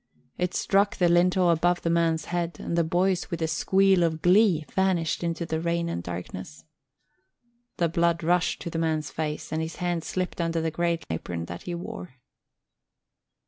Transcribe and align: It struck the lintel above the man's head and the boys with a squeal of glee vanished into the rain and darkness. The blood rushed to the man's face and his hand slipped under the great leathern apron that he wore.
It 0.39 0.55
struck 0.55 0.97
the 0.97 1.07
lintel 1.07 1.51
above 1.51 1.83
the 1.83 1.91
man's 1.91 2.25
head 2.25 2.57
and 2.59 2.75
the 2.75 2.83
boys 2.83 3.29
with 3.29 3.39
a 3.43 3.47
squeal 3.47 4.01
of 4.01 4.23
glee 4.23 4.65
vanished 4.73 5.23
into 5.23 5.45
the 5.45 5.59
rain 5.59 5.89
and 5.89 6.01
darkness. 6.01 6.65
The 7.77 7.87
blood 7.87 8.23
rushed 8.23 8.63
to 8.63 8.71
the 8.71 8.79
man's 8.79 9.11
face 9.11 9.51
and 9.53 9.61
his 9.61 9.75
hand 9.75 10.03
slipped 10.03 10.41
under 10.41 10.59
the 10.59 10.71
great 10.71 11.01
leathern 11.07 11.15
apron 11.19 11.45
that 11.45 11.61
he 11.61 11.75
wore. 11.75 12.15